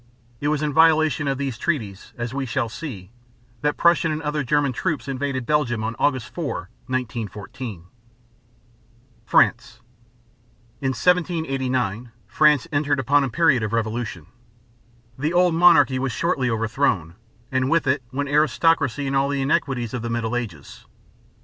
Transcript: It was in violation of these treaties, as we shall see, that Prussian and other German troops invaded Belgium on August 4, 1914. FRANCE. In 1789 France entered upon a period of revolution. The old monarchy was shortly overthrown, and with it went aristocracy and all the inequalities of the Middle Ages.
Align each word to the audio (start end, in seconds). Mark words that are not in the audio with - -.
It 0.39 0.47
was 0.47 0.63
in 0.63 0.73
violation 0.73 1.27
of 1.27 1.37
these 1.37 1.59
treaties, 1.59 2.11
as 2.17 2.33
we 2.33 2.47
shall 2.47 2.69
see, 2.69 3.11
that 3.61 3.77
Prussian 3.77 4.11
and 4.11 4.19
other 4.23 4.43
German 4.43 4.73
troops 4.73 5.07
invaded 5.07 5.45
Belgium 5.45 5.83
on 5.83 5.95
August 5.99 6.29
4, 6.33 6.71
1914. 6.87 7.83
FRANCE. 9.27 9.79
In 10.81 10.87
1789 10.93 12.11
France 12.25 12.67
entered 12.71 12.99
upon 12.99 13.23
a 13.23 13.29
period 13.29 13.61
of 13.61 13.73
revolution. 13.73 14.25
The 15.19 15.33
old 15.33 15.53
monarchy 15.53 15.99
was 15.99 16.11
shortly 16.11 16.49
overthrown, 16.49 17.13
and 17.51 17.69
with 17.69 17.85
it 17.85 18.01
went 18.11 18.27
aristocracy 18.27 19.05
and 19.05 19.15
all 19.15 19.29
the 19.29 19.43
inequalities 19.43 19.93
of 19.93 20.01
the 20.01 20.09
Middle 20.09 20.35
Ages. 20.35 20.87